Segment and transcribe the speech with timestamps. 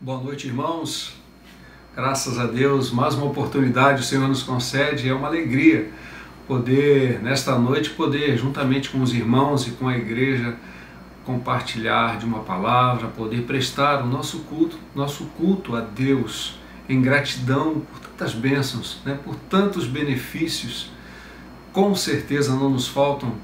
[0.00, 1.12] Boa noite, irmãos.
[1.92, 5.08] Graças a Deus, mais uma oportunidade o Senhor nos concede.
[5.08, 5.90] É uma alegria
[6.46, 10.56] poder, nesta noite, poder, juntamente com os irmãos e com a igreja,
[11.24, 17.80] compartilhar de uma palavra, poder prestar o nosso culto, nosso culto a Deus em gratidão
[17.80, 20.92] por tantas bênçãos, né, por tantos benefícios.
[21.72, 23.34] Com certeza não nos faltam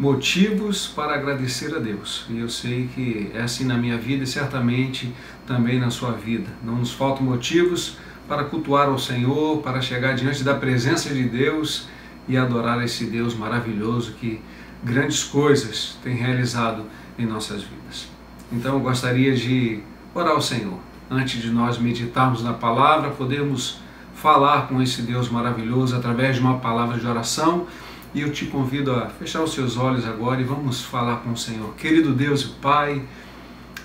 [0.00, 2.24] motivos para agradecer a Deus.
[2.30, 5.12] E eu sei que é assim na minha vida e certamente
[5.46, 6.48] também na sua vida.
[6.64, 11.86] Não nos faltam motivos para cultuar ao Senhor, para chegar diante da presença de Deus
[12.26, 14.40] e adorar esse Deus maravilhoso que
[14.82, 16.86] grandes coisas tem realizado
[17.18, 18.08] em nossas vidas.
[18.50, 19.80] Então eu gostaria de
[20.14, 20.78] orar ao Senhor.
[21.10, 23.80] Antes de nós meditarmos na palavra, podemos
[24.14, 27.66] falar com esse Deus maravilhoso através de uma palavra de oração
[28.14, 31.36] e eu te convido a fechar os seus olhos agora e vamos falar com o
[31.36, 31.74] Senhor.
[31.74, 33.02] Querido Deus e Pai,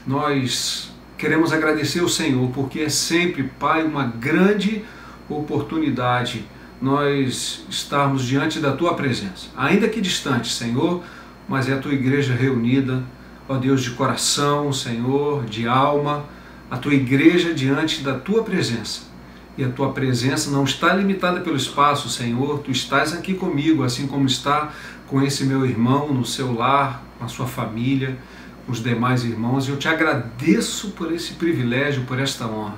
[0.06, 4.84] nós queremos agradecer ao Senhor porque é sempre, Pai, uma grande
[5.30, 6.46] oportunidade
[6.82, 9.48] nós estarmos diante da Tua presença.
[9.56, 11.04] Ainda que distante, Senhor,
[11.48, 13.04] mas é a Tua igreja reunida,
[13.48, 16.26] ó Deus, de coração, Senhor, de alma,
[16.70, 19.15] a Tua igreja diante da Tua presença
[19.58, 22.60] e a tua presença não está limitada pelo espaço, Senhor.
[22.60, 24.72] Tu estás aqui comigo, assim como está
[25.08, 28.18] com esse meu irmão no seu lar, com a sua família,
[28.66, 29.68] com os demais irmãos.
[29.68, 32.76] E eu te agradeço por esse privilégio, por esta honra.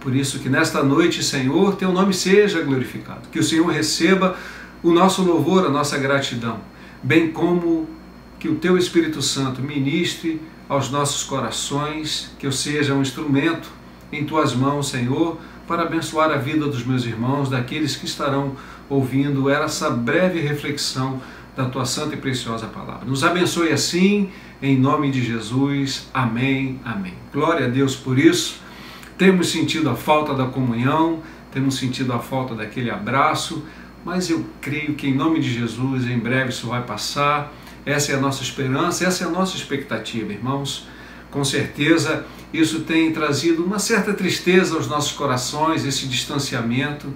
[0.00, 3.28] Por isso que nesta noite, Senhor, teu nome seja glorificado.
[3.30, 4.36] Que o Senhor receba
[4.82, 6.60] o nosso louvor, a nossa gratidão,
[7.02, 7.88] bem como
[8.38, 13.68] que o teu Espírito Santo ministre aos nossos corações, que eu seja um instrumento
[14.12, 18.56] em tuas mãos, Senhor para abençoar a vida dos meus irmãos, daqueles que estarão
[18.88, 21.20] ouvindo essa breve reflexão
[21.56, 23.06] da tua santa e preciosa palavra.
[23.06, 24.30] Nos abençoe assim,
[24.62, 26.08] em nome de Jesus.
[26.12, 26.78] Amém.
[26.84, 27.14] Amém.
[27.32, 28.60] Glória a Deus por isso.
[29.16, 33.64] Temos sentido a falta da comunhão, temos sentido a falta daquele abraço,
[34.04, 37.52] mas eu creio que em nome de Jesus, em breve isso vai passar.
[37.86, 40.86] Essa é a nossa esperança, essa é a nossa expectativa, irmãos.
[41.36, 47.12] Com certeza isso tem trazido uma certa tristeza aos nossos corações, esse distanciamento,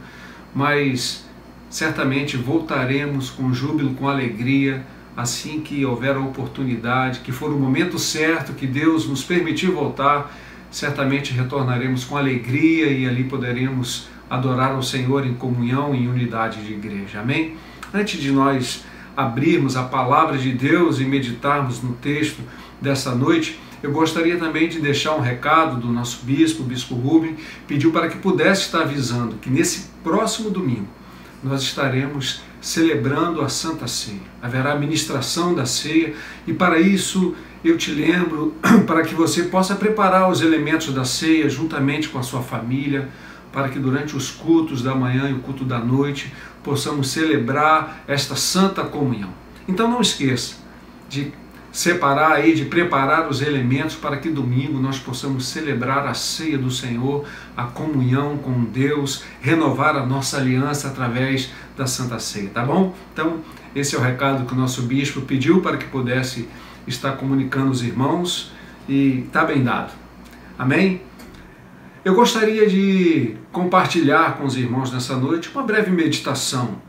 [0.55, 1.25] mas
[1.71, 4.85] certamente voltaremos com júbilo, com alegria,
[5.17, 10.31] assim que houver a oportunidade, que for o momento certo, que Deus nos permitir voltar,
[10.71, 16.75] certamente retornaremos com alegria e ali poderemos adorar ao Senhor em comunhão, em unidade de
[16.75, 17.21] igreja.
[17.21, 17.57] Amém?
[17.91, 18.85] Antes de nós
[19.17, 22.43] abrirmos a palavra de Deus e meditarmos no texto
[22.83, 27.37] dessa noite, eu gostaria também de deixar um recado do nosso bispo, o bispo Rubem,
[27.67, 30.89] pediu para que pudesse estar avisando que nesse próximo domingo
[31.43, 34.21] nós estaremos celebrando a Santa Ceia.
[34.43, 36.15] Haverá ministração da ceia
[36.47, 38.55] e para isso eu te lembro
[38.87, 43.09] para que você possa preparar os elementos da ceia juntamente com a sua família,
[43.53, 48.37] para que durante os cultos da manhã e o culto da noite possamos celebrar esta
[48.37, 49.31] santa comunhão.
[49.67, 50.57] Então não esqueça
[51.09, 51.33] de
[51.73, 56.71] separar aí, de preparar os elementos para que domingo nós possamos celebrar a ceia do
[56.71, 57.25] Senhor,
[57.57, 62.95] a comunhão com Deus, renovar a nossa aliança através da Santa Ceia, tá bom?
[63.13, 63.41] Então,
[63.75, 66.49] esse é o recado que o nosso bispo pediu para que pudesse
[66.87, 68.53] estar comunicando os irmãos
[68.89, 69.93] e tá bem dado.
[70.59, 71.03] Amém?
[72.05, 76.81] Eu gostaria de compartilhar com os irmãos nessa noite uma breve meditação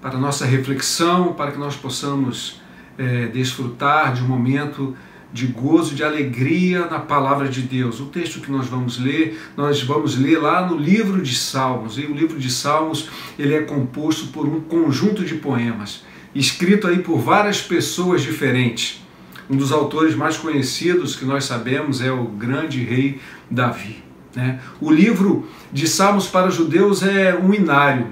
[0.00, 2.60] para nossa reflexão, para que nós possamos
[2.98, 4.96] é, desfrutar de um momento
[5.34, 7.98] de gozo, de alegria na palavra de Deus.
[7.98, 11.98] O texto que nós vamos ler, nós vamos ler lá no livro de Salmos.
[11.98, 17.00] E o livro de Salmos, ele é composto por um conjunto de poemas, escrito aí
[17.00, 19.02] por várias pessoas diferentes.
[19.50, 24.04] Um dos autores mais conhecidos que nós sabemos é o grande rei Davi.
[24.36, 24.60] Né?
[24.80, 28.06] O livro de Salmos para os judeus é um inário,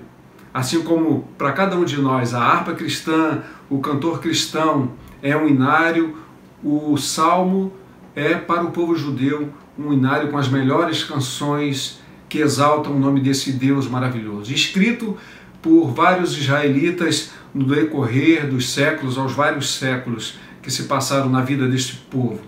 [0.52, 5.48] assim como para cada um de nós a harpa cristã, o cantor cristão é um
[5.48, 6.18] inário,
[6.62, 7.72] o salmo
[8.14, 11.98] é para o povo judeu um inário com as melhores canções
[12.28, 14.52] que exaltam o nome desse Deus maravilhoso.
[14.52, 15.16] Escrito
[15.62, 21.66] por vários israelitas no decorrer dos séculos, aos vários séculos que se passaram na vida
[21.66, 22.40] deste povo.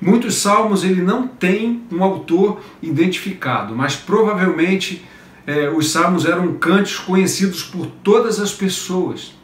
[0.00, 5.04] Muitos salmos ele não tem um autor identificado, mas provavelmente
[5.44, 9.41] é, os salmos eram cantos conhecidos por todas as pessoas.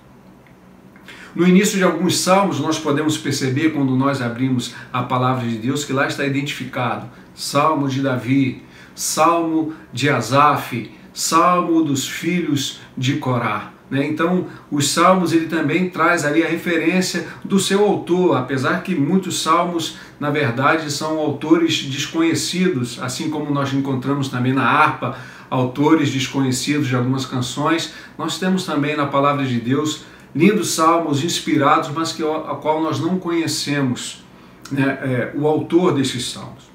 [1.34, 5.84] No início de alguns salmos, nós podemos perceber, quando nós abrimos a palavra de Deus,
[5.84, 8.62] que lá está identificado Salmo de Davi,
[8.94, 13.72] Salmo de Asaf, Salmo dos filhos de Corá.
[13.90, 14.06] Né?
[14.06, 19.42] Então, os salmos ele também traz ali a referência do seu autor, apesar que muitos
[19.42, 25.16] salmos, na verdade, são autores desconhecidos, assim como nós encontramos também na harpa
[25.50, 30.04] autores desconhecidos de algumas canções, nós temos também na palavra de Deus
[30.34, 34.24] lindos salmos inspirados, mas que a qual nós não conhecemos
[34.70, 36.68] né, é, o autor desses salmos.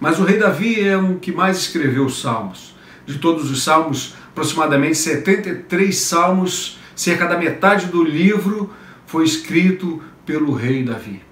[0.00, 2.74] Mas o rei Davi é um que mais escreveu os salmos.
[3.06, 8.70] De todos os salmos, aproximadamente 73 salmos, cerca da metade do livro
[9.06, 11.22] foi escrito pelo rei Davi.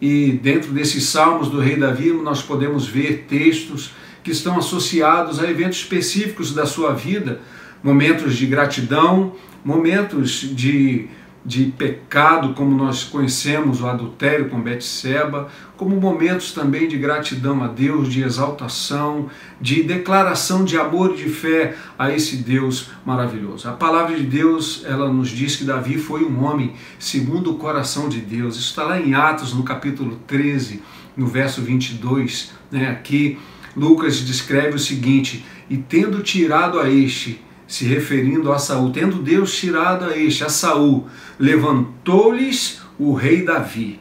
[0.00, 3.92] E dentro desses salmos do rei Davi, nós podemos ver textos
[4.22, 7.40] que estão associados a eventos específicos da sua vida,
[7.82, 9.32] momentos de gratidão,
[9.64, 11.08] momentos de
[11.44, 17.66] de pecado, como nós conhecemos o adultério com Betseba, como momentos também de gratidão a
[17.66, 23.68] Deus, de exaltação, de declaração de amor e de fé a esse Deus maravilhoso.
[23.68, 28.08] A palavra de Deus, ela nos diz que Davi foi um homem segundo o coração
[28.08, 28.56] de Deus.
[28.56, 30.82] Isso está lá em Atos, no capítulo 13,
[31.16, 32.90] no verso 22, né?
[32.90, 33.38] Aqui
[33.74, 37.40] Lucas descreve o seguinte: "E tendo tirado a este
[37.70, 41.06] se referindo a Saul, tendo Deus tirado a este, a Saul,
[41.38, 44.00] levantou-lhes o rei Davi,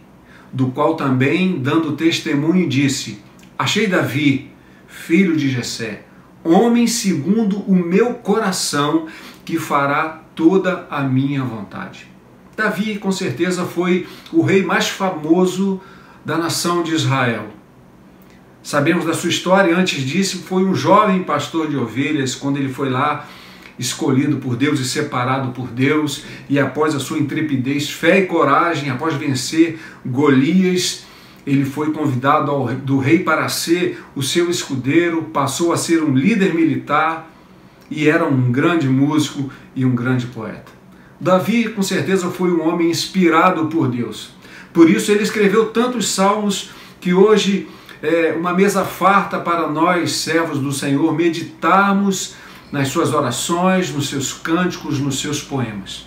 [0.52, 3.22] do qual também, dando testemunho, disse:
[3.60, 4.50] Achei Davi,
[4.88, 6.02] filho de Jessé,
[6.44, 9.06] homem segundo o meu coração,
[9.46, 12.08] que fará toda a minha vontade.
[12.58, 15.80] Davi, com certeza, foi o rei mais famoso
[16.26, 17.50] da nação de Israel.
[18.64, 22.90] Sabemos da sua história, antes disso, foi um jovem pastor de ovelhas, quando ele foi
[22.90, 23.28] lá
[23.80, 28.90] escolhido por Deus e separado por Deus, e após a sua intrepidez, fé e coragem,
[28.90, 31.06] após vencer Golias,
[31.48, 36.14] ele foi convidado ao, do rei para ser o seu escudeiro, passou a ser um
[36.14, 37.32] líder militar
[37.90, 40.72] e era um grande músico e um grande poeta.
[41.20, 44.32] Davi, com certeza, foi um homem inspirado por Deus.
[44.74, 46.72] Por isso, ele escreveu tantos salmos
[47.02, 47.68] que hoje
[48.02, 52.36] é uma mesa farta para nós, servos do Senhor, meditarmos
[52.72, 56.06] nas suas orações, nos seus cânticos, nos seus poemas.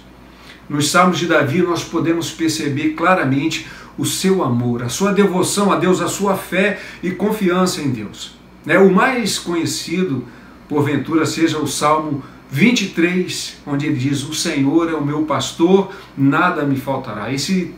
[0.68, 3.66] Nos Salmos de Davi nós podemos perceber claramente
[3.98, 8.34] o seu amor, a sua devoção a Deus, a sua fé e confiança em Deus.
[8.64, 8.78] Né?
[8.78, 10.24] O mais conhecido,
[10.68, 16.64] porventura, seja o Salmo 23, onde ele diz: O Senhor é o meu pastor, nada
[16.64, 17.32] me faltará.
[17.32, 17.74] Esse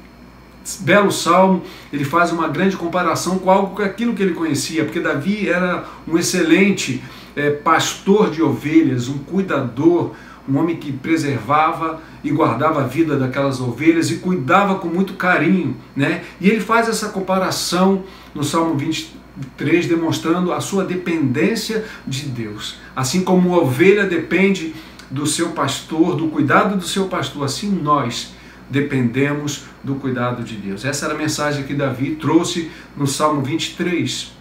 [0.81, 5.01] belo salmo, ele faz uma grande comparação com algo com aquilo que ele conhecia, porque
[5.01, 7.03] Davi era um excelente
[7.37, 10.13] é, pastor de ovelhas, um cuidador,
[10.49, 15.77] um homem que preservava e guardava a vida daquelas ovelhas e cuidava com muito carinho,
[15.97, 16.23] né?
[16.41, 18.05] E ele faz essa comparação
[18.35, 22.77] no Salmo 23, demonstrando a sua dependência de Deus.
[22.95, 24.75] Assim como a ovelha depende
[25.11, 28.35] do seu pastor, do cuidado do seu pastor, assim nós
[28.69, 30.85] dependemos do cuidado de Deus.
[30.85, 34.33] Essa era a mensagem que Davi trouxe no Salmo 23.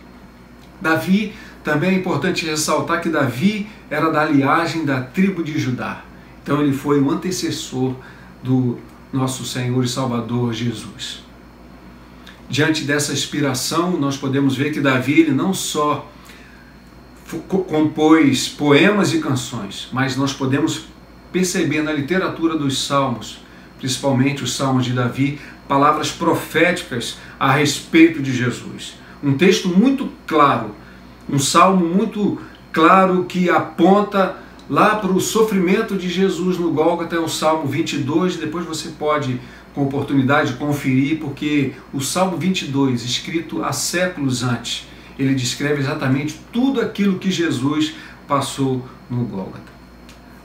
[0.81, 6.03] Davi também é importante ressaltar que Davi era da linhagem da tribo de Judá.
[6.43, 7.95] Então ele foi o antecessor
[8.43, 8.77] do
[9.11, 11.23] nosso Senhor e Salvador Jesus.
[12.49, 16.09] Diante dessa inspiração, nós podemos ver que Davi ele não só
[17.67, 20.85] compôs poemas e canções, mas nós podemos
[21.31, 23.39] perceber na literatura dos salmos,
[23.79, 28.95] principalmente os salmos de Davi, palavras proféticas a respeito de Jesus.
[29.23, 30.75] Um texto muito claro
[31.29, 32.39] um salmo muito
[32.71, 34.37] claro que aponta
[34.69, 39.39] lá para o sofrimento de Jesus no Gólgota, é o Salmo 22, depois você pode,
[39.73, 44.87] com oportunidade, conferir, porque o Salmo 22, escrito há séculos antes,
[45.17, 47.93] ele descreve exatamente tudo aquilo que Jesus
[48.27, 49.71] passou no Gólgota.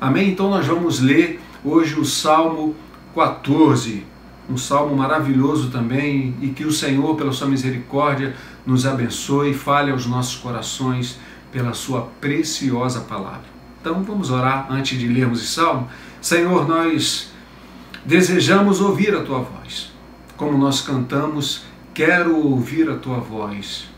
[0.01, 0.31] Amém?
[0.31, 2.75] Então nós vamos ler hoje o Salmo
[3.15, 4.05] 14,
[4.49, 8.35] um salmo maravilhoso também, e que o Senhor, pela sua misericórdia,
[8.69, 11.19] nos abençoe fale aos nossos corações
[11.51, 13.47] pela sua preciosa palavra.
[13.81, 15.89] Então vamos orar antes de lermos esse salmo.
[16.21, 17.31] Senhor, nós
[18.05, 19.91] desejamos ouvir a tua voz.
[20.37, 21.63] Como nós cantamos,
[21.95, 23.89] quero ouvir a tua voz.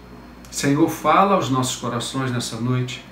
[0.52, 3.04] Senhor, fala aos nossos corações nessa noite,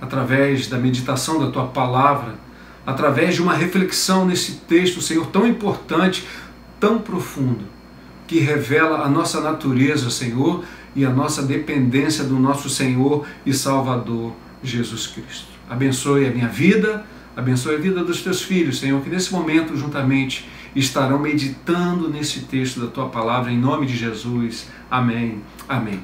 [0.00, 2.36] através da meditação da tua palavra,
[2.86, 6.26] através de uma reflexão nesse texto, Senhor, tão importante
[6.80, 7.66] tão profundo
[8.26, 14.32] que revela a nossa natureza, Senhor, e a nossa dependência do nosso Senhor e Salvador
[14.62, 15.48] Jesus Cristo.
[15.68, 17.04] Abençoe a minha vida,
[17.36, 22.80] abençoe a vida dos teus filhos, Senhor, que nesse momento juntamente estarão meditando nesse texto
[22.80, 24.68] da tua palavra, em nome de Jesus.
[24.90, 25.40] Amém.
[25.68, 26.00] Amém.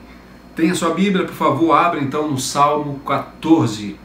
[0.54, 3.96] Tenha sua Bíblia, por favor, abra então no Salmo 14.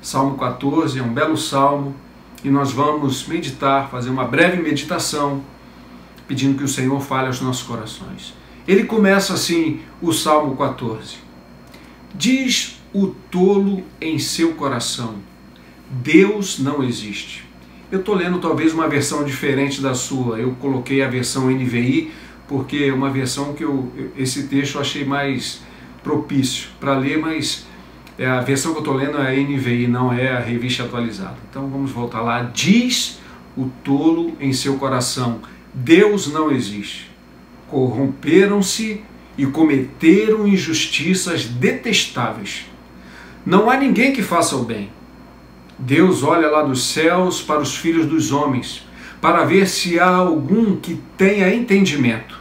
[0.00, 1.94] Salmo 14 é um belo salmo
[2.44, 5.42] e nós vamos meditar, fazer uma breve meditação,
[6.26, 8.37] pedindo que o Senhor fale aos nossos corações.
[8.68, 11.16] Ele começa assim o Salmo 14.
[12.14, 15.14] Diz o tolo em seu coração:
[15.90, 17.48] Deus não existe.
[17.90, 20.38] Eu estou lendo talvez uma versão diferente da sua.
[20.38, 22.12] Eu coloquei a versão NVI
[22.46, 25.62] porque é uma versão que eu, esse texto eu achei mais
[26.02, 27.66] propício para ler, mas
[28.18, 31.36] é a versão que eu estou lendo é a NVI, não é a revista atualizada.
[31.48, 32.42] Então vamos voltar lá.
[32.42, 33.18] Diz
[33.56, 35.40] o tolo em seu coração:
[35.72, 37.08] Deus não existe.
[37.68, 39.02] Corromperam-se
[39.36, 42.66] e cometeram injustiças detestáveis.
[43.44, 44.90] Não há ninguém que faça o bem.
[45.78, 48.86] Deus olha lá dos céus para os filhos dos homens,
[49.20, 52.38] para ver se há algum que tenha entendimento,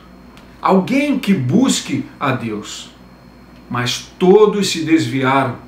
[0.62, 2.90] alguém que busque a Deus.
[3.70, 5.68] Mas todos se desviaram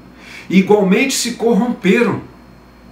[0.50, 2.22] igualmente se corromperam.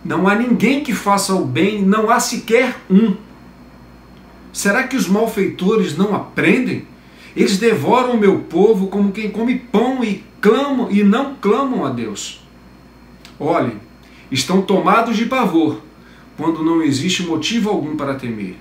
[0.05, 3.15] Não há ninguém que faça o bem, não há sequer um.
[4.57, 6.87] Será que os malfeitores não aprendem?
[7.35, 11.91] Eles devoram o meu povo como quem come pão e clamam e não clamam a
[11.91, 12.41] Deus.
[13.39, 13.79] Olhem,
[14.31, 15.79] estão tomados de pavor
[16.35, 18.55] quando não existe motivo algum para temer,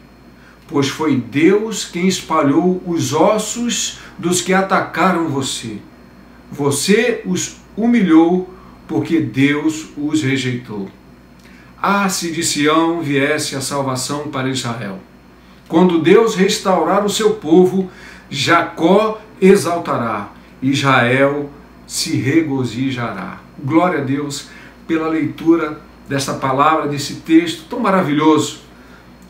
[0.69, 5.79] pois foi Deus quem espalhou os ossos dos que atacaram você.
[6.53, 8.51] Você os humilhou
[8.87, 10.91] porque Deus os rejeitou.
[11.81, 15.01] Ah, se de Sião viesse a salvação para Israel.
[15.69, 17.91] Quando Deus restaurar o seu povo,
[18.31, 20.33] Jacó exaltará,
[20.63, 21.51] Israel
[21.87, 23.41] se regozijará.
[23.63, 24.49] Glória a Deus
[24.87, 28.61] pela leitura dessa palavra, desse texto tão maravilhoso.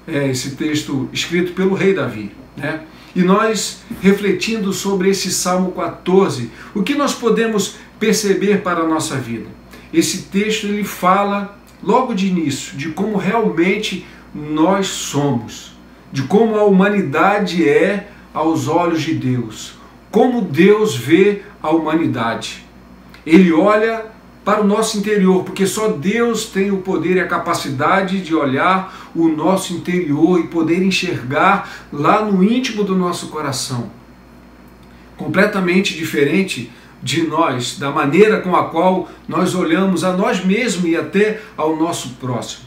[0.07, 2.83] É esse texto escrito pelo rei Davi, né?
[3.15, 9.17] E nós refletindo sobre esse Salmo 14, o que nós podemos perceber para a nossa
[9.17, 9.47] vida.
[9.93, 15.76] Esse texto ele fala logo de início de como realmente nós somos,
[16.17, 19.75] de como a humanidade é aos olhos de Deus,
[20.11, 22.65] como Deus vê a humanidade.
[23.27, 24.07] Ele olha
[24.43, 29.11] para o nosso interior, porque só Deus tem o poder e a capacidade de olhar
[29.15, 33.91] o nosso interior e poder enxergar lá no íntimo do nosso coração.
[35.19, 40.97] Completamente diferente de nós, da maneira com a qual nós olhamos a nós mesmos e
[40.97, 42.66] até ao nosso próximo.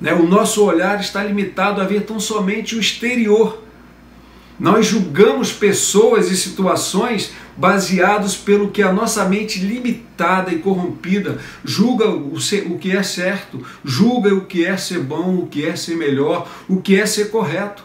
[0.00, 0.14] Né?
[0.14, 3.62] O nosso olhar está limitado a ver tão somente o exterior.
[4.58, 12.08] Nós julgamos pessoas e situações baseados pelo que a nossa mente limitada e corrompida julga
[12.08, 12.38] o,
[12.78, 16.80] que é certo, julga o que é ser bom, o que é ser melhor, o
[16.80, 17.84] que é ser correto.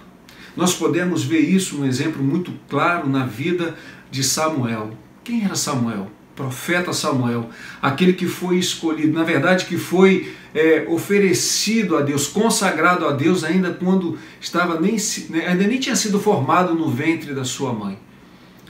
[0.56, 3.76] Nós podemos ver isso, um exemplo muito claro na vida
[4.10, 4.92] de Samuel.
[5.24, 6.10] Quem era Samuel?
[6.36, 7.50] Profeta Samuel,
[7.82, 13.44] aquele que foi escolhido, na verdade, que foi é, oferecido a Deus, consagrado a Deus,
[13.44, 14.98] ainda quando estava nem,
[15.30, 17.98] né, ainda nem tinha sido formado no ventre da sua mãe.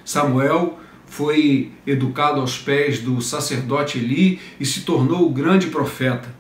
[0.04, 6.34] Samuel foi educado aos pés do sacerdote Eli e se tornou o grande profeta.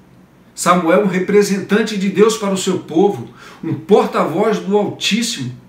[0.53, 3.29] Samuel, um representante de Deus para o seu povo,
[3.63, 5.65] um porta-voz do Altíssimo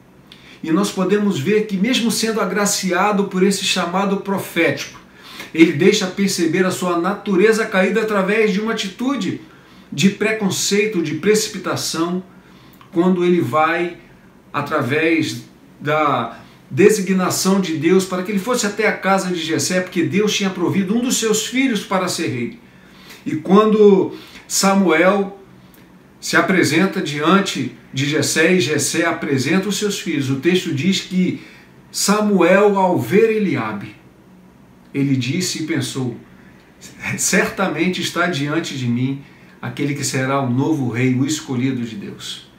[0.62, 5.00] e nós podemos ver que, mesmo sendo agraciado por esse chamado profético,
[5.60, 9.40] ele deixa perceber a sua natureza caída através de uma atitude
[9.90, 12.22] de preconceito, de precipitação,
[12.92, 13.98] quando ele vai
[14.52, 15.44] através
[15.80, 16.38] da
[16.70, 20.50] designação de Deus para que ele fosse até a casa de Jessé, porque Deus tinha
[20.50, 22.58] provido um dos seus filhos para ser rei.
[23.24, 24.16] E quando
[24.48, 25.38] Samuel
[26.20, 30.30] se apresenta diante de Jessé e Jessé apresenta os seus filhos.
[30.30, 31.42] O texto diz que
[31.90, 33.95] Samuel, ao ver Eliabe,
[34.96, 36.16] ele disse e pensou:
[37.18, 39.22] certamente está diante de mim
[39.60, 42.50] aquele que será o novo rei, o escolhido de Deus.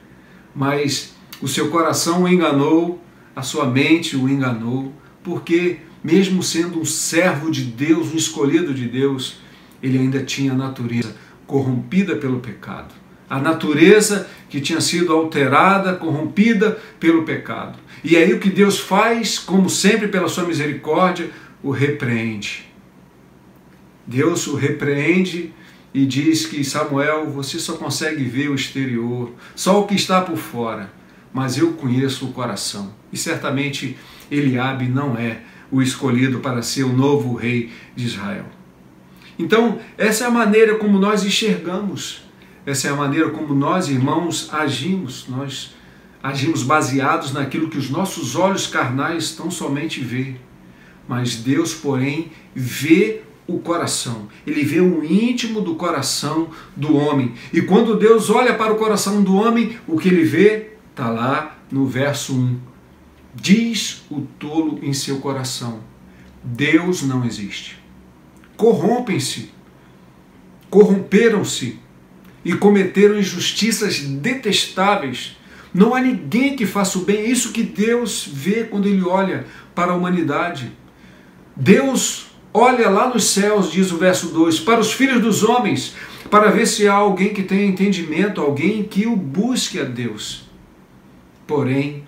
[0.54, 3.02] Mas o seu coração o enganou,
[3.34, 4.92] a sua mente o enganou,
[5.22, 9.40] porque, mesmo sendo um servo de Deus, um escolhido de Deus,
[9.82, 11.16] ele ainda tinha a natureza
[11.46, 12.94] corrompida pelo pecado
[13.28, 17.78] a natureza que tinha sido alterada, corrompida pelo pecado.
[18.02, 21.30] E aí o que Deus faz, como sempre pela sua misericórdia,
[21.62, 22.66] o repreende.
[24.06, 25.52] Deus o repreende
[25.92, 30.36] e diz que Samuel, você só consegue ver o exterior, só o que está por
[30.36, 30.92] fora,
[31.32, 32.92] mas eu conheço o coração.
[33.12, 33.96] E certamente
[34.30, 38.46] Eliabe não é o escolhido para ser o novo rei de Israel.
[39.38, 42.28] Então, essa é a maneira como nós enxergamos
[42.68, 45.26] essa é a maneira como nós, irmãos, agimos.
[45.26, 45.74] Nós
[46.22, 50.36] agimos baseados naquilo que os nossos olhos carnais tão somente vê.
[51.08, 57.32] Mas Deus, porém, vê o coração, ele vê o íntimo do coração do homem.
[57.50, 61.58] E quando Deus olha para o coração do homem, o que ele vê está lá
[61.72, 62.60] no verso 1.
[63.34, 65.80] Diz o tolo em seu coração:
[66.44, 67.78] Deus não existe.
[68.56, 69.50] Corrompem-se,
[70.68, 71.78] corromperam-se
[72.44, 75.36] e cometeram injustiças detestáveis.
[75.72, 77.18] Não há ninguém que faça o bem.
[77.18, 80.72] É isso que Deus vê quando ele olha para a humanidade.
[81.58, 85.96] Deus olha lá nos céus, diz o verso 2, para os filhos dos homens,
[86.30, 90.48] para ver se há alguém que tenha entendimento, alguém que o busque a Deus.
[91.48, 92.04] Porém,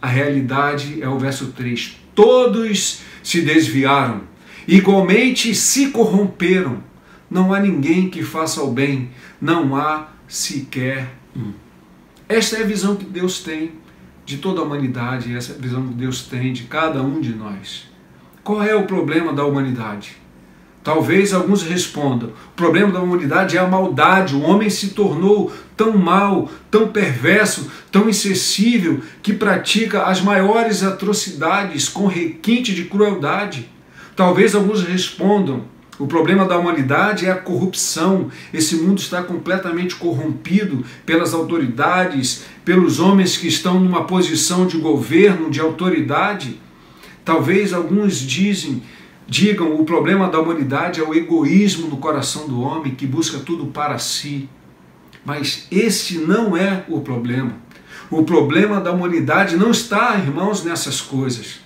[0.00, 1.96] a realidade é o verso 3.
[2.14, 4.22] Todos se desviaram,
[4.68, 6.84] igualmente se corromperam.
[7.30, 11.52] Não há ninguém que faça o bem, não há sequer um.
[12.28, 13.72] Esta é a visão que Deus tem
[14.26, 17.32] de toda a humanidade, essa é a visão que Deus tem de cada um de
[17.32, 17.95] nós.
[18.46, 20.18] Qual é o problema da humanidade?
[20.84, 24.36] Talvez alguns respondam: o problema da humanidade é a maldade.
[24.36, 31.88] O homem se tornou tão mau, tão perverso, tão insensível, que pratica as maiores atrocidades
[31.88, 33.68] com requinte de crueldade.
[34.14, 35.64] Talvez alguns respondam:
[35.98, 38.30] o problema da humanidade é a corrupção.
[38.54, 45.50] Esse mundo está completamente corrompido pelas autoridades, pelos homens que estão numa posição de governo,
[45.50, 46.60] de autoridade.
[47.26, 48.84] Talvez alguns dizem,
[49.26, 53.66] digam, o problema da humanidade é o egoísmo no coração do homem que busca tudo
[53.66, 54.48] para si.
[55.24, 57.52] Mas esse não é o problema.
[58.08, 61.58] O problema da humanidade não está, irmãos, nessas coisas.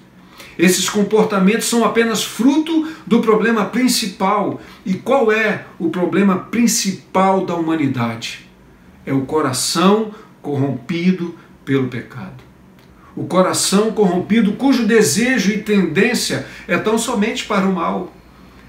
[0.58, 4.62] Esses comportamentos são apenas fruto do problema principal.
[4.86, 8.48] E qual é o problema principal da humanidade?
[9.04, 11.34] É o coração corrompido
[11.66, 12.49] pelo pecado
[13.16, 18.12] o coração corrompido, cujo desejo e tendência é tão somente para o mal.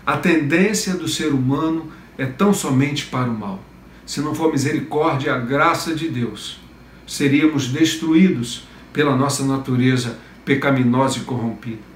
[0.06, 3.64] A tendência do ser humano é tão somente para o mal.
[4.06, 6.60] Se não for misericórdia e a graça de Deus,
[7.06, 11.92] seríamos destruídos pela nossa natureza pecaminosa e corrompida.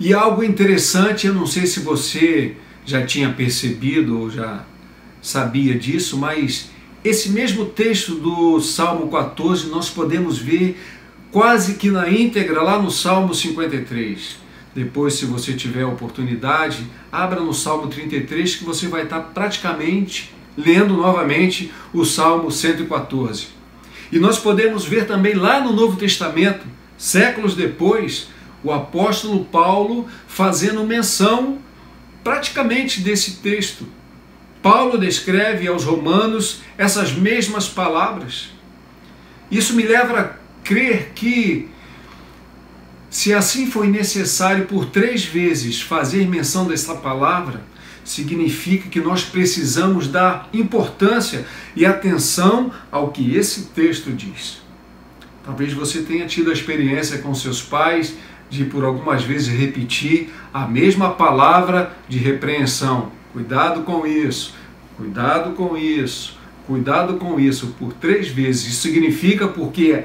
[0.00, 4.64] E algo interessante, eu não sei se você já tinha percebido ou já
[5.20, 6.70] sabia disso, mas
[7.04, 10.80] esse mesmo texto do Salmo 14 nós podemos ver
[11.32, 14.36] quase que na íntegra lá no Salmo 53.
[14.74, 20.96] Depois, se você tiver oportunidade, abra no Salmo 33 que você vai estar praticamente lendo
[20.96, 23.48] novamente o Salmo 114.
[24.12, 26.64] E nós podemos ver também lá no Novo Testamento,
[26.96, 28.28] séculos depois,
[28.62, 31.58] o apóstolo Paulo fazendo menção
[32.22, 33.86] praticamente desse texto
[34.62, 38.50] Paulo descreve aos romanos essas mesmas palavras.
[39.50, 40.30] Isso me leva a
[40.62, 41.68] crer que,
[43.10, 47.60] se assim foi necessário por três vezes fazer menção dessa palavra,
[48.04, 51.44] significa que nós precisamos dar importância
[51.74, 54.62] e atenção ao que esse texto diz.
[55.44, 58.14] Talvez você tenha tido a experiência com seus pais
[58.48, 64.54] de por algumas vezes repetir a mesma palavra de repreensão Cuidado com isso,
[64.96, 68.66] cuidado com isso, cuidado com isso por três vezes.
[68.66, 70.04] Isso significa porque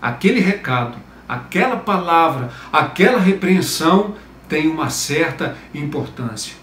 [0.00, 0.96] aquele recado,
[1.28, 4.14] aquela palavra, aquela repreensão
[4.48, 6.54] tem uma certa importância.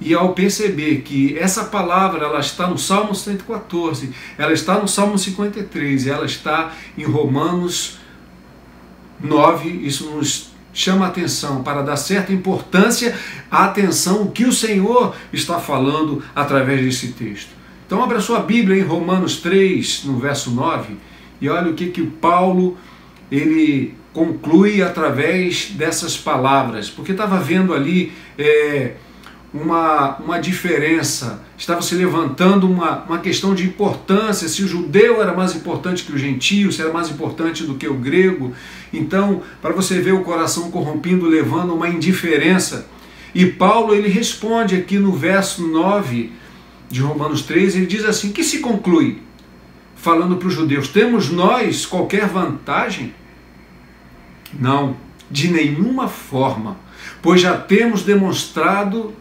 [0.00, 5.16] E ao perceber que essa palavra ela está no Salmo 114, ela está no Salmo
[5.16, 7.98] 53, ela está em Romanos
[9.20, 13.16] 9, isso nos chama atenção, para dar certa importância
[13.50, 17.50] à atenção que o Senhor está falando através desse texto.
[17.86, 20.96] Então abra sua Bíblia em Romanos 3, no verso 9,
[21.40, 22.76] e olha o que que Paulo
[23.30, 28.92] ele conclui através dessas palavras, porque estava vendo ali é,
[29.52, 35.34] uma, uma diferença, estava se levantando uma, uma questão de importância, se o judeu era
[35.34, 38.54] mais importante que o gentio, se era mais importante do que o grego.
[38.92, 42.86] Então, para você ver o coração corrompido, levando uma indiferença.
[43.34, 46.32] E Paulo ele responde aqui no verso 9
[46.90, 49.20] de Romanos 3, ele diz assim: que se conclui?
[49.96, 53.14] Falando para os judeus, temos nós qualquer vantagem?
[54.58, 54.96] Não,
[55.30, 56.76] de nenhuma forma,
[57.22, 59.14] pois já temos demonstrado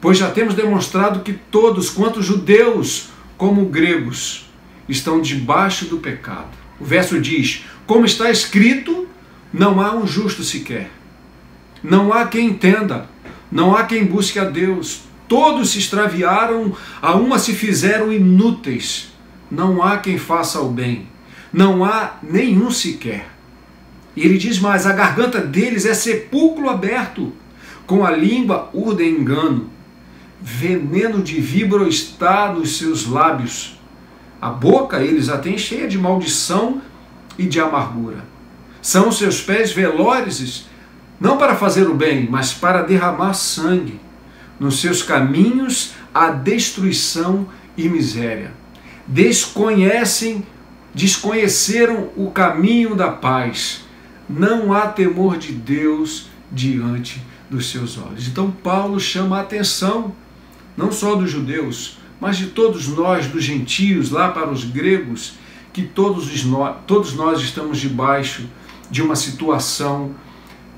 [0.00, 4.48] Pois já temos demonstrado que todos, quanto judeus como gregos,
[4.88, 6.56] estão debaixo do pecado.
[6.80, 9.08] O verso diz: Como está escrito,
[9.52, 10.90] não há um justo sequer.
[11.82, 13.08] Não há quem entenda,
[13.50, 15.02] não há quem busque a Deus.
[15.28, 19.12] Todos se extraviaram, a uma se fizeram inúteis.
[19.50, 21.06] Não há quem faça o bem.
[21.52, 23.28] Não há nenhum sequer.
[24.14, 27.32] E ele diz mais: a garganta deles é sepulcro aberto
[27.86, 29.70] com a língua urdem engano,
[30.40, 33.78] veneno de víbora está nos seus lábios.
[34.40, 36.80] A boca eles a têm cheia de maldição
[37.38, 38.24] e de amargura.
[38.82, 40.66] São seus pés velozes,
[41.18, 43.98] não para fazer o bem, mas para derramar sangue.
[44.60, 48.52] Nos seus caminhos há destruição e miséria.
[49.06, 50.46] Desconhecem,
[50.94, 53.84] desconheceram o caminho da paz.
[54.28, 58.28] Não há temor de Deus diante dos seus olhos.
[58.28, 60.12] Então Paulo chama a atenção
[60.76, 65.34] não só dos judeus, mas de todos nós, dos gentios, lá para os gregos,
[65.72, 68.46] que todos, nós, todos nós estamos debaixo
[68.90, 70.14] de uma situação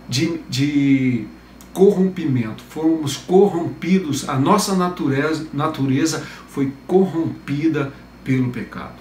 [0.08, 1.26] de, de
[1.72, 2.62] corrompimento.
[2.68, 7.92] Fomos corrompidos, a nossa natureza, natureza foi corrompida
[8.24, 8.94] pelo pecado.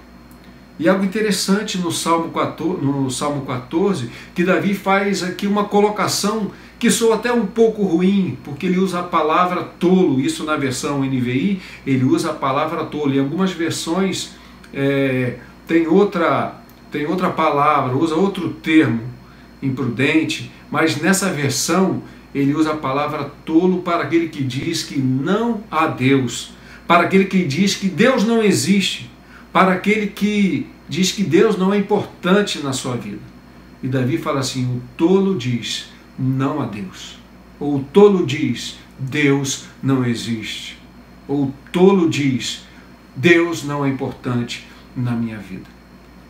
[0.79, 6.51] E algo interessante no Salmo 14, no Salmo 14, que Davi faz aqui uma colocação
[6.79, 11.01] que soa até um pouco ruim, porque ele usa a palavra tolo, isso na versão
[11.01, 13.15] NVI, ele usa a palavra tolo.
[13.15, 14.35] Em algumas versões
[14.73, 15.37] é,
[15.67, 16.61] tem, outra,
[16.91, 19.01] tem outra palavra, usa outro termo,
[19.61, 25.63] imprudente, mas nessa versão ele usa a palavra tolo para aquele que diz que não
[25.71, 26.51] há Deus,
[26.87, 29.09] para aquele que diz que Deus não existe,
[29.51, 33.19] para aquele que diz que Deus não é importante na sua vida.
[33.81, 37.17] E Davi fala assim: o tolo diz não há Deus.
[37.59, 40.77] Ou o tolo diz, Deus não existe.
[41.27, 42.65] Ou o tolo diz,
[43.15, 45.65] Deus não é importante na minha vida.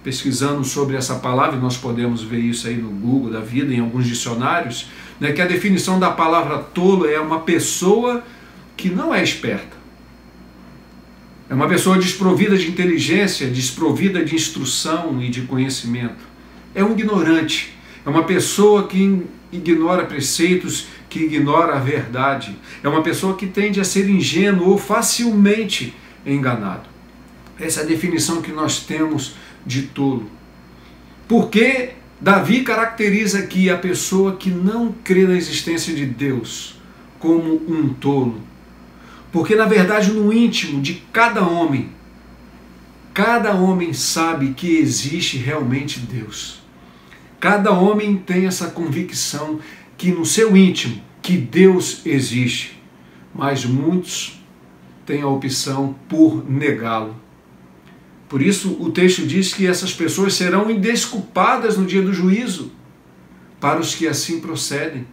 [0.04, 4.06] Pesquisando sobre essa palavra, nós podemos ver isso aí no Google da vida, em alguns
[4.06, 4.88] dicionários,
[5.20, 8.24] né, que a definição da palavra tolo é uma pessoa
[8.76, 9.76] que não é esperta.
[11.50, 16.26] É uma pessoa desprovida de inteligência, desprovida de instrução e de conhecimento.
[16.76, 17.74] É um ignorante.
[18.06, 22.58] É uma pessoa que ignora preceitos, que ignora a verdade.
[22.84, 25.94] É uma pessoa que tende a ser ingênuo ou facilmente
[26.26, 26.88] enganado.
[27.60, 30.30] Essa é a definição que nós temos de tolo.
[31.28, 36.76] Porque Davi caracteriza aqui a pessoa que não crê na existência de Deus
[37.20, 38.42] como um tolo.
[39.32, 41.90] Porque, na verdade, no íntimo de cada homem,
[43.14, 46.57] cada homem sabe que existe realmente Deus.
[47.48, 49.62] Cada homem tem essa convicção
[49.98, 52.78] que no seu íntimo que Deus existe,
[53.34, 54.44] mas muitos
[55.06, 57.16] têm a opção por negá-lo.
[58.28, 62.70] Por isso o texto diz que essas pessoas serão indesculpadas no dia do juízo
[63.62, 65.08] para os que assim procedem.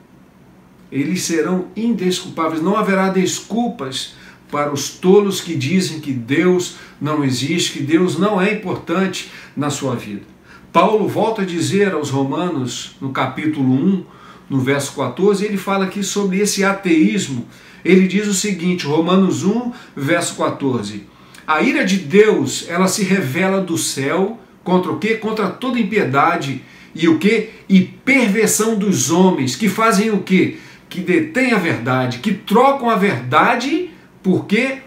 [0.91, 4.17] Eles serão indesculpáveis, não haverá desculpas
[4.51, 9.71] para os tolos que dizem que Deus não existe, que Deus não é importante na
[9.71, 10.34] sua vida.
[10.75, 14.05] Paulo volta a dizer aos Romanos, no capítulo 1,
[14.51, 17.47] no verso 14, ele fala aqui sobre esse ateísmo.
[17.85, 21.07] Ele diz o seguinte, Romanos 1, verso 14:
[21.47, 25.15] A ira de Deus, ela se revela do céu contra o quê?
[25.15, 26.61] Contra toda impiedade
[26.93, 27.51] e o quê?
[27.69, 30.57] E perversão dos homens, que fazem o quê?
[30.89, 33.91] Que detêm a verdade, que trocam a verdade,
[34.25, 34.79] por quê?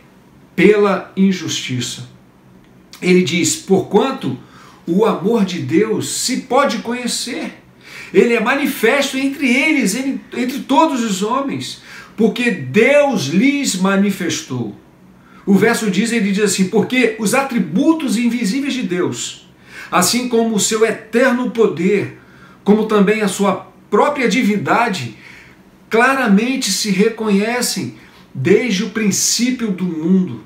[0.53, 2.09] Pela injustiça.
[3.01, 4.37] Ele diz: "Porquanto
[4.87, 7.53] o amor de Deus se pode conhecer.
[8.13, 11.81] Ele é manifesto entre eles, entre todos os homens,
[12.15, 14.73] porque Deus lhes manifestou.
[15.45, 19.47] O verso diz, ele diz assim, porque os atributos invisíveis de Deus,
[19.91, 22.19] assim como o seu eterno poder,
[22.63, 25.17] como também a sua própria divindade,
[25.89, 27.95] claramente se reconhecem
[28.33, 30.43] desde o princípio do mundo,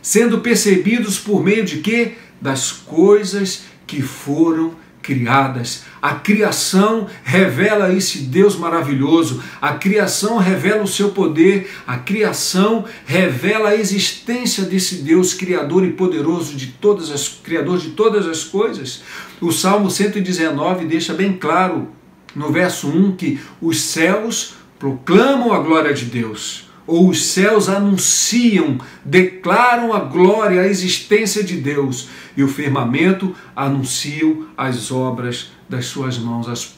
[0.00, 2.12] sendo percebidos por meio de quê?
[2.40, 4.74] Das coisas que foram
[5.06, 5.84] criadas.
[6.02, 13.68] A criação revela esse Deus maravilhoso, a criação revela o seu poder, a criação revela
[13.68, 19.04] a existência desse Deus criador e poderoso de todas as criador de todas as coisas.
[19.40, 21.88] O Salmo 119 deixa bem claro
[22.34, 28.78] no verso 1 que os céus proclamam a glória de Deus ou os céus anunciam,
[29.04, 36.16] declaram a glória, a existência de Deus, e o firmamento anunciam as obras das suas
[36.18, 36.74] mãos, as,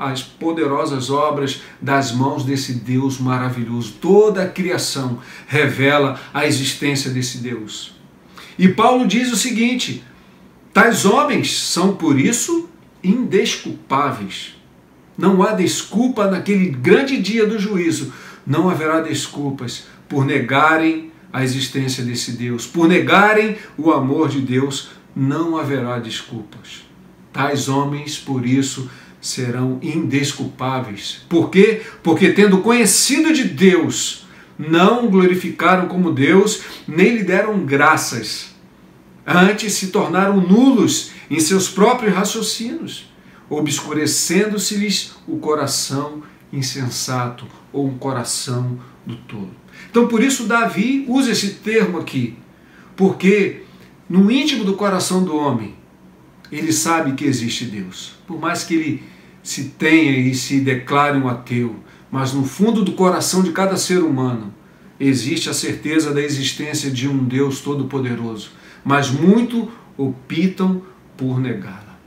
[0.00, 3.94] as poderosas obras das mãos desse Deus maravilhoso.
[4.00, 5.18] Toda a criação
[5.48, 7.96] revela a existência desse Deus.
[8.58, 10.04] E Paulo diz o seguinte:
[10.72, 12.68] tais homens são por isso
[13.02, 14.56] indesculpáveis.
[15.16, 18.12] Não há desculpa naquele grande dia do juízo
[18.48, 24.88] não haverá desculpas por negarem a existência desse Deus, por negarem o amor de Deus,
[25.14, 26.86] não haverá desculpas.
[27.30, 31.20] Tais homens, por isso, serão indesculpáveis.
[31.28, 31.82] Por quê?
[32.02, 34.26] Porque tendo conhecido de Deus,
[34.58, 38.54] não glorificaram como Deus, nem lhe deram graças.
[39.26, 43.12] Antes se tornaram nulos em seus próprios raciocínios,
[43.50, 49.50] obscurecendo-se-lhes o coração insensato ou um coração do tolo.
[49.90, 52.36] Então, por isso, Davi usa esse termo aqui,
[52.96, 53.62] porque
[54.08, 55.74] no íntimo do coração do homem,
[56.50, 58.14] ele sabe que existe Deus.
[58.26, 59.02] Por mais que ele
[59.42, 61.76] se tenha e se declare um ateu,
[62.10, 64.52] mas no fundo do coração de cada ser humano
[64.98, 68.50] existe a certeza da existência de um Deus todo-poderoso,
[68.84, 70.82] mas muito optam
[71.16, 71.98] por negá-la.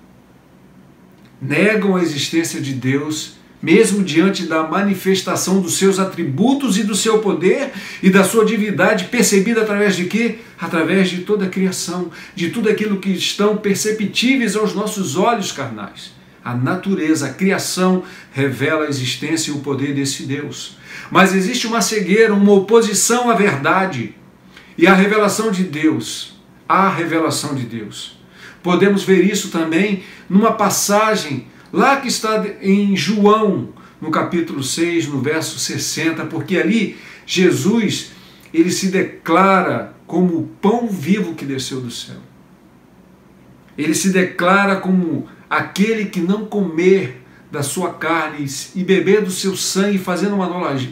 [1.41, 7.19] Negam a existência de Deus mesmo diante da manifestação dos seus atributos e do seu
[7.19, 7.71] poder
[8.01, 10.39] e da sua divindade percebida através de quê?
[10.59, 16.11] Através de toda a criação, de tudo aquilo que estão perceptíveis aos nossos olhos carnais.
[16.43, 20.77] A natureza, a criação revela a existência e o poder desse Deus.
[21.11, 24.15] Mas existe uma cegueira, uma oposição à verdade
[24.75, 26.39] e à revelação de Deus.
[26.67, 28.19] A revelação de Deus.
[28.63, 33.69] Podemos ver isso também numa passagem Lá que está em João,
[34.01, 38.11] no capítulo 6, no verso 60, porque ali Jesus
[38.53, 42.17] ele se declara como o pão vivo que desceu do céu.
[43.77, 49.55] Ele se declara como aquele que não comer da sua carne e beber do seu
[49.55, 50.45] sangue, fazendo uma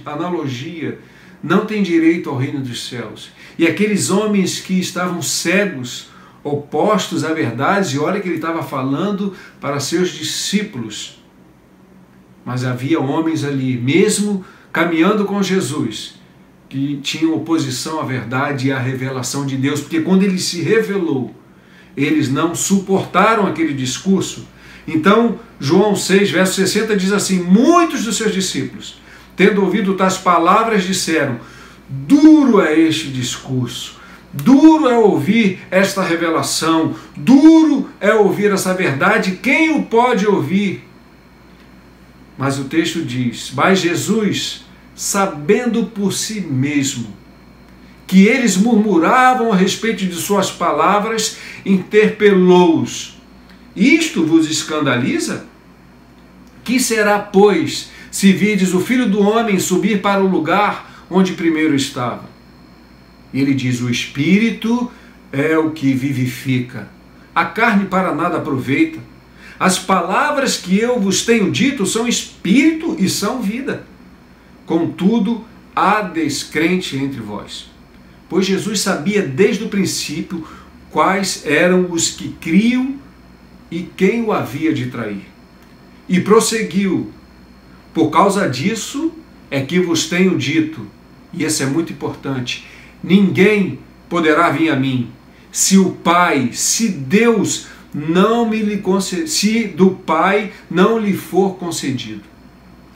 [0.06, 1.00] analogia,
[1.42, 3.32] não tem direito ao reino dos céus.
[3.58, 6.10] E aqueles homens que estavam cegos
[6.44, 11.22] opostos à verdade, e olha que ele estava falando para seus discípulos.
[12.46, 16.16] Mas havia homens ali, mesmo caminhando com Jesus,
[16.70, 21.36] que tinham oposição à verdade e à revelação de Deus, porque quando ele se revelou,
[21.98, 24.48] eles não suportaram aquele discurso.
[24.88, 29.02] Então, João 6, verso 60 diz assim: Muitos dos seus discípulos,
[29.36, 31.40] tendo ouvido tais palavras, disseram:
[31.90, 33.99] Duro é este discurso
[34.32, 40.88] Duro é ouvir esta revelação, duro é ouvir essa verdade, quem o pode ouvir?
[42.38, 44.66] Mas o texto diz: Mas Jesus,
[44.96, 47.18] sabendo por si mesmo
[48.06, 53.20] que eles murmuravam a respeito de suas palavras, interpelou-os:
[53.76, 55.48] Isto vos escandaliza?
[56.64, 61.76] Que será, pois, se vides o filho do homem subir para o lugar onde primeiro
[61.76, 62.30] estava?
[63.34, 64.92] Ele diz: o espírito
[65.32, 66.88] é o que vivifica,
[67.34, 69.00] a carne para nada aproveita.
[69.60, 73.86] As palavras que eu vos tenho dito são espírito e são vida.
[74.66, 75.44] Contudo,
[75.76, 77.70] há descrente entre vós.
[78.30, 80.48] Pois Jesus sabia desde o princípio
[80.90, 82.96] quais eram os que criam
[83.72, 85.26] e quem o havia de trair.
[86.08, 87.12] E prosseguiu:
[87.94, 89.12] Por causa disso
[89.52, 90.86] é que vos tenho dito,
[91.34, 92.66] e isso é muito importante,
[93.04, 95.12] Ninguém poderá vir a mim
[95.52, 98.82] se o Pai, se Deus não me lhe
[99.28, 102.22] se do Pai não lhe for concedido.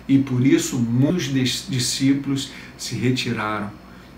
[0.08, 3.72] E por isso muitos discípulos se retiraram.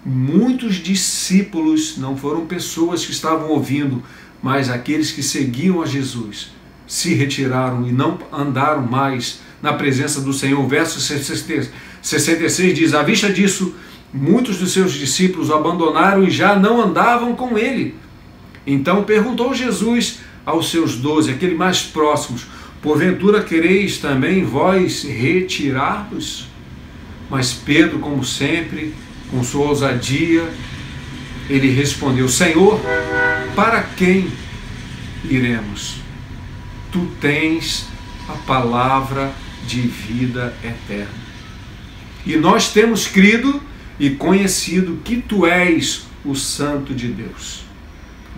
[0.06, 4.04] Muitos discípulos não foram pessoas que estavam ouvindo,
[4.42, 6.52] mas aqueles que seguiam a Jesus
[6.88, 10.68] se retiraram e não andaram mais na presença do Senhor.
[10.68, 13.74] Verso 66 diz: À vista disso,
[14.16, 17.96] Muitos dos seus discípulos o abandonaram e já não andavam com ele.
[18.66, 22.48] Então perguntou Jesus aos seus doze, aqueles mais próximos:
[22.82, 26.48] Porventura quereis também vós retirar-vos?
[27.30, 28.96] Mas Pedro, como sempre,
[29.30, 30.50] com sua ousadia,
[31.50, 32.80] ele respondeu: Senhor,
[33.54, 34.30] para quem
[35.26, 35.98] iremos?
[36.90, 37.86] Tu tens
[38.30, 39.34] a palavra
[39.68, 41.26] de vida eterna.
[42.26, 43.62] E nós temos crido
[44.00, 47.66] e conhecido que tu és o Santo de Deus.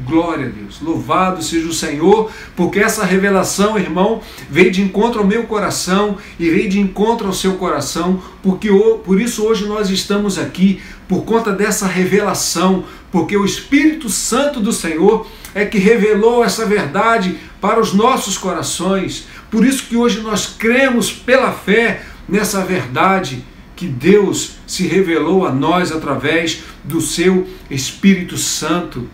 [0.05, 5.25] Glória a Deus, louvado seja o Senhor, porque essa revelação, irmão, veio de encontro ao
[5.25, 8.69] meu coração e veio de encontro ao seu coração, porque
[9.03, 14.71] por isso hoje nós estamos aqui, por conta dessa revelação, porque o Espírito Santo do
[14.71, 19.25] Senhor é que revelou essa verdade para os nossos corações.
[19.49, 23.43] Por isso que hoje nós cremos pela fé nessa verdade
[23.77, 29.07] que Deus se revelou a nós através do seu Espírito Santo.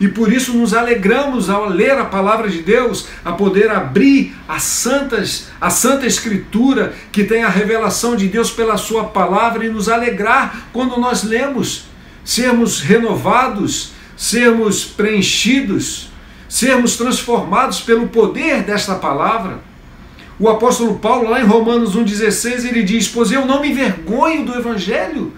[0.00, 4.62] E por isso nos alegramos ao ler a palavra de Deus, a poder abrir as
[4.62, 9.88] santas, a Santa Escritura, que tem a revelação de Deus pela sua palavra e nos
[9.88, 11.84] alegrar quando nós lemos,
[12.24, 16.10] sermos renovados, sermos preenchidos,
[16.48, 19.60] sermos transformados pelo poder desta palavra.
[20.38, 24.54] O apóstolo Paulo, lá em Romanos 1,16, ele diz: Pois eu não me envergonho do
[24.54, 25.32] Evangelho.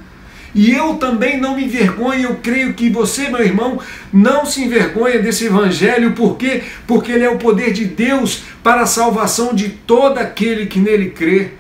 [0.55, 3.81] E eu também não me envergonho, eu creio que você, meu irmão,
[4.13, 6.63] não se envergonha desse evangelho, por quê?
[6.87, 11.11] Porque ele é o poder de Deus para a salvação de todo aquele que nele
[11.11, 11.51] crê.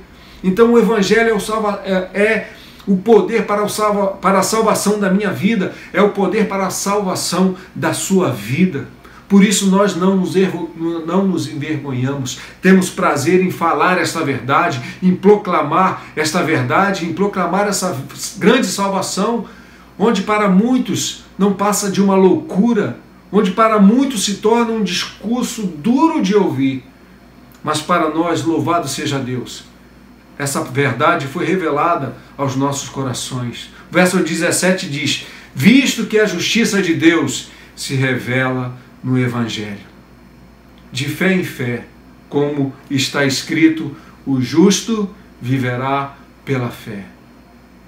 [0.44, 2.48] Então o evangelho é o, salva, é, é
[2.86, 6.66] o poder para, o salva, para a salvação da minha vida, é o poder para
[6.66, 8.86] a salvação da sua vida.
[9.28, 10.70] Por isso nós não nos, erro,
[11.06, 17.66] não nos envergonhamos, temos prazer em falar esta verdade, em proclamar esta verdade, em proclamar
[17.66, 17.96] essa
[18.38, 19.46] grande salvação,
[19.98, 22.98] onde para muitos não passa de uma loucura,
[23.32, 26.84] onde para muitos se torna um discurso duro de ouvir,
[27.62, 29.64] mas para nós, louvado seja Deus,
[30.38, 33.70] essa verdade foi revelada aos nossos corações.
[33.90, 39.92] O verso 17 diz: Visto que a justiça de Deus se revela no Evangelho.
[40.90, 41.84] De fé em fé,
[42.28, 47.04] como está escrito, o justo viverá pela fé.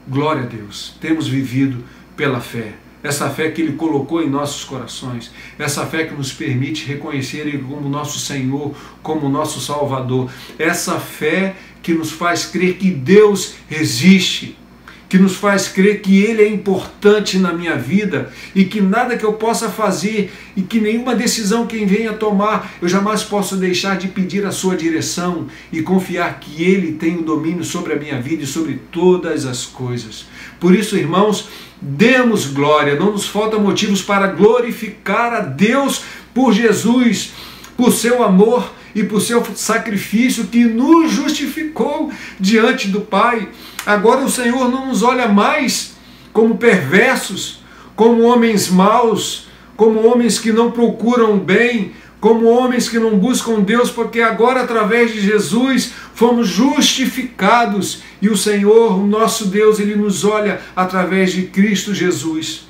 [0.06, 1.82] Glória a Deus, temos vivido
[2.16, 2.74] pela fé.
[3.02, 7.58] Essa fé que Ele colocou em nossos corações, essa fé que nos permite reconhecer Ele
[7.58, 14.58] como nosso Senhor, como nosso Salvador, essa fé que nos faz crer que Deus existe,
[15.08, 19.24] que nos faz crer que Ele é importante na minha vida e que nada que
[19.24, 24.08] eu possa fazer e que nenhuma decisão que venha tomar eu jamais posso deixar de
[24.08, 28.42] pedir a Sua direção e confiar que Ele tem o domínio sobre a minha vida
[28.42, 30.26] e sobre todas as coisas.
[30.58, 31.48] Por isso, irmãos,
[31.80, 36.02] demos glória, não nos falta motivos para glorificar a Deus
[36.34, 37.32] por Jesus,
[37.76, 43.46] por seu amor e por seu sacrifício que nos justificou diante do Pai.
[43.84, 45.96] Agora o Senhor não nos olha mais
[46.32, 47.60] como perversos,
[47.94, 53.90] como homens maus, como homens que não procuram bem, como homens que não buscam Deus,
[53.90, 60.24] porque agora através de Jesus fomos justificados e o Senhor, o nosso Deus, ele nos
[60.24, 62.66] olha através de Cristo Jesus.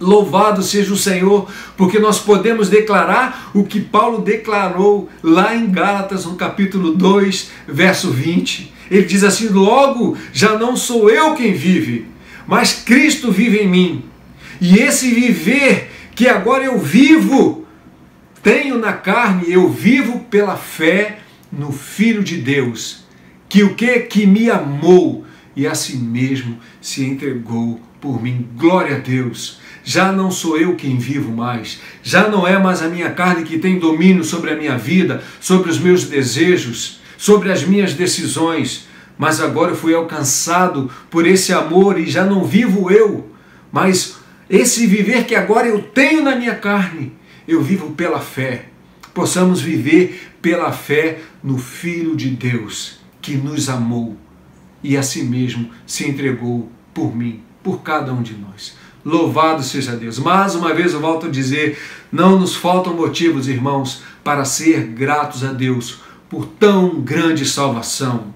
[0.00, 6.24] Louvado seja o Senhor, porque nós podemos declarar o que Paulo declarou lá em Gálatas,
[6.24, 8.72] no capítulo 2, verso 20.
[8.90, 12.06] Ele diz assim: Logo, já não sou eu quem vive,
[12.46, 14.04] mas Cristo vive em mim.
[14.60, 17.66] E esse viver que agora eu vivo,
[18.42, 23.04] tenho na carne, eu vivo pela fé no Filho de Deus,
[23.48, 24.00] que o que?
[24.00, 25.24] Que me amou
[25.56, 28.48] e a si mesmo se entregou por mim.
[28.56, 29.60] Glória a Deus.
[29.84, 33.58] Já não sou eu quem vivo mais, já não é mais a minha carne que
[33.58, 39.40] tem domínio sobre a minha vida, sobre os meus desejos, sobre as minhas decisões, mas
[39.40, 43.30] agora eu fui alcançado por esse amor e já não vivo eu,
[43.70, 44.16] mas
[44.48, 47.12] esse viver que agora eu tenho na minha carne,
[47.46, 48.66] eu vivo pela fé.
[49.12, 54.16] Possamos viver pela fé no Filho de Deus que nos amou
[54.82, 58.76] e a si mesmo se entregou por mim, por cada um de nós.
[59.04, 60.18] Louvado seja Deus.
[60.18, 61.78] Mais uma vez eu volto a dizer:
[62.10, 65.98] não nos faltam motivos, irmãos, para ser gratos a Deus
[66.30, 68.32] por tão grande salvação.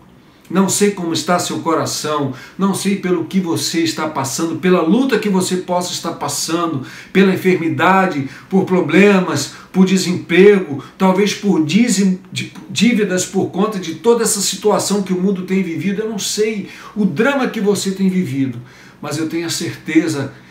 [0.50, 5.18] Não sei como está seu coração, não sei pelo que você está passando, pela luta
[5.18, 11.66] que você possa estar passando, pela enfermidade, por problemas, por desemprego, talvez por
[12.70, 16.02] dívidas por conta de toda essa situação que o mundo tem vivido.
[16.02, 18.58] Eu não sei o drama que você tem vivido,
[19.02, 20.47] mas eu tenho a certeza que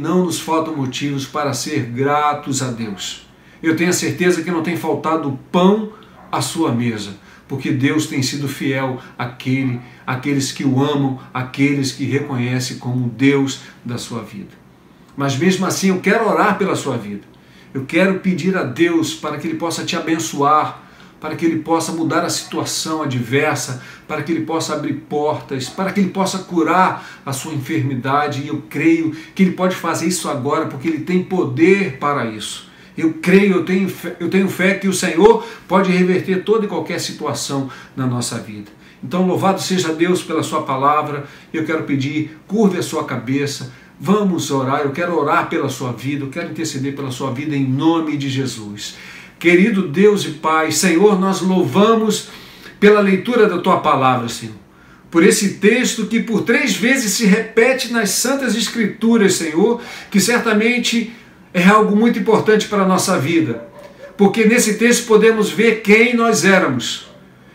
[0.00, 3.26] não nos faltam motivos para ser gratos a Deus.
[3.62, 5.92] Eu tenho a certeza que não tem faltado pão
[6.30, 7.16] à sua mesa,
[7.48, 13.60] porque Deus tem sido fiel àquele, àqueles que o amam, àqueles que reconhecem como Deus
[13.84, 14.50] da sua vida.
[15.16, 17.22] Mas mesmo assim, eu quero orar pela sua vida.
[17.72, 20.83] Eu quero pedir a Deus para que Ele possa te abençoar,
[21.24, 25.90] para que Ele possa mudar a situação adversa, para que Ele possa abrir portas, para
[25.90, 28.42] que Ele possa curar a sua enfermidade.
[28.42, 32.68] E eu creio que Ele pode fazer isso agora, porque Ele tem poder para isso.
[32.94, 36.68] Eu creio, eu tenho, fé, eu tenho fé que o Senhor pode reverter toda e
[36.68, 38.70] qualquer situação na nossa vida.
[39.02, 41.24] Então, louvado seja Deus pela Sua palavra.
[41.50, 43.72] Eu quero pedir, curve a sua cabeça.
[43.98, 44.82] Vamos orar.
[44.82, 46.22] Eu quero orar pela sua vida.
[46.22, 48.96] Eu quero interceder pela sua vida em nome de Jesus.
[49.44, 52.28] Querido Deus e Pai, Senhor, nós louvamos
[52.80, 54.54] pela leitura da tua palavra, Senhor.
[55.10, 61.12] Por esse texto que por três vezes se repete nas Santas Escrituras, Senhor, que certamente
[61.52, 63.68] é algo muito importante para a nossa vida.
[64.16, 67.06] Porque nesse texto podemos ver quem nós éramos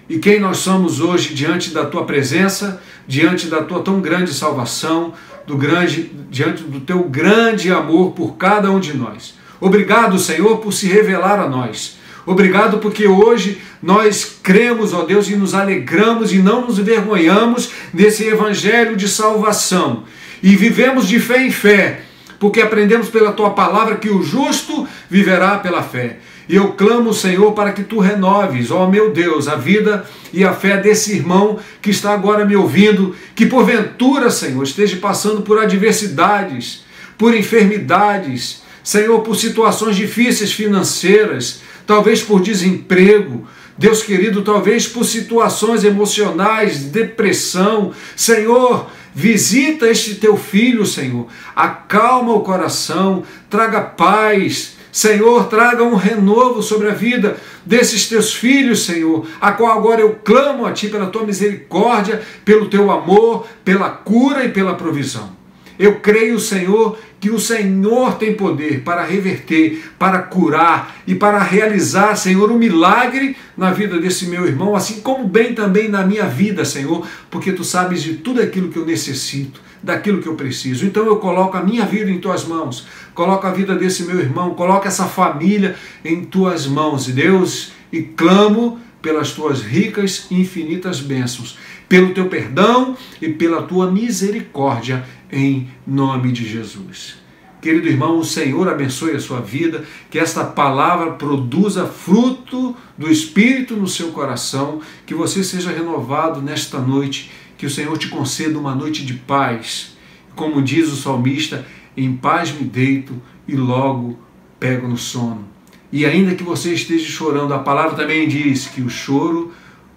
[0.07, 5.15] e quem nós somos hoje diante da tua presença, diante da tua tão grande salvação,
[5.47, 9.38] do grande, diante do teu grande amor por cada um de nós.
[9.59, 11.97] Obrigado, Senhor, por se revelar a nós.
[12.25, 18.25] Obrigado porque hoje nós cremos, ó Deus, e nos alegramos e não nos envergonhamos nesse
[18.27, 20.03] evangelho de salvação.
[20.41, 22.01] E vivemos de fé em fé,
[22.39, 26.19] porque aprendemos pela tua palavra que o justo viverá pela fé.
[26.47, 30.53] E eu clamo, Senhor, para que tu renoves, ó meu Deus, a vida e a
[30.53, 36.83] fé desse irmão que está agora me ouvindo, que porventura, Senhor, esteja passando por adversidades,
[37.17, 45.83] por enfermidades, Senhor, por situações difíceis financeiras, talvez por desemprego, Deus querido, talvez por situações
[45.83, 47.93] emocionais, depressão.
[48.15, 51.27] Senhor, visita este teu filho, Senhor.
[51.55, 58.85] Acalma o coração, traga paz, Senhor, traga um renovo sobre a vida desses teus filhos,
[58.85, 63.91] Senhor, a qual agora eu clamo a Ti pela Tua misericórdia, pelo Teu amor, pela
[63.91, 65.38] cura e pela provisão.
[65.79, 72.17] Eu creio, Senhor, que o Senhor tem poder para reverter, para curar e para realizar,
[72.17, 76.65] Senhor, um milagre na vida desse meu irmão, assim como bem também na minha vida,
[76.65, 80.85] Senhor, porque Tu sabes de tudo aquilo que eu necessito daquilo que eu preciso.
[80.85, 84.53] Então eu coloco a minha vida em tuas mãos, coloco a vida desse meu irmão,
[84.55, 91.57] coloco essa família em tuas mãos, Deus, e clamo pelas tuas ricas e infinitas bênçãos,
[91.89, 97.17] pelo teu perdão e pela tua misericórdia, em nome de Jesus.
[97.61, 103.75] Querido irmão, o Senhor abençoe a sua vida, que esta palavra produza fruto do Espírito
[103.75, 108.73] no seu coração, que você seja renovado nesta noite que o Senhor te conceda uma
[108.73, 109.97] noite de paz.
[110.35, 111.65] Como diz o salmista,
[111.97, 114.17] em paz me deito e logo
[114.57, 115.45] pego no sono.
[115.91, 119.51] E ainda que você esteja chorando, a palavra também diz que o choro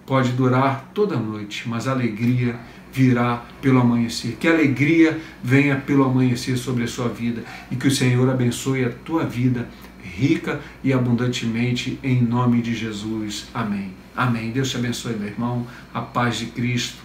[0.05, 2.59] pode durar toda a noite, mas a alegria
[2.91, 4.37] virá pelo amanhecer.
[4.39, 8.85] Que a alegria venha pelo amanhecer sobre a sua vida e que o Senhor abençoe
[8.85, 9.67] a tua vida
[10.03, 13.47] rica e abundantemente em nome de Jesus.
[13.53, 13.91] Amém.
[14.15, 14.51] Amém.
[14.51, 15.65] Deus te abençoe, meu irmão.
[15.93, 16.97] A paz de Cristo